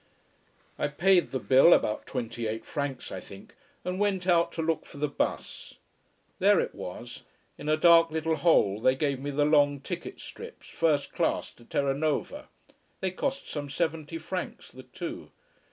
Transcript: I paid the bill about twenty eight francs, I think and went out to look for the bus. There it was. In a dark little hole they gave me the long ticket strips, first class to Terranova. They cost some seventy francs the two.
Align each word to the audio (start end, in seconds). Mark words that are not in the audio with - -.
I 0.79 0.87
paid 0.87 1.29
the 1.29 1.37
bill 1.37 1.73
about 1.73 2.07
twenty 2.07 2.47
eight 2.47 2.65
francs, 2.65 3.11
I 3.11 3.19
think 3.19 3.53
and 3.85 3.99
went 3.99 4.25
out 4.25 4.51
to 4.53 4.63
look 4.63 4.83
for 4.87 4.97
the 4.97 5.07
bus. 5.07 5.75
There 6.39 6.59
it 6.59 6.73
was. 6.73 7.21
In 7.55 7.69
a 7.69 7.77
dark 7.77 8.09
little 8.09 8.37
hole 8.37 8.81
they 8.81 8.95
gave 8.95 9.19
me 9.19 9.29
the 9.29 9.45
long 9.45 9.79
ticket 9.79 10.19
strips, 10.19 10.67
first 10.69 11.13
class 11.13 11.51
to 11.51 11.65
Terranova. 11.65 12.47
They 12.99 13.11
cost 13.11 13.47
some 13.47 13.69
seventy 13.69 14.17
francs 14.17 14.71
the 14.71 14.81
two. 14.89 15.29